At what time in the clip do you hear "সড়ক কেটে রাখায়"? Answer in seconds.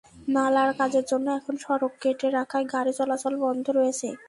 1.57-2.65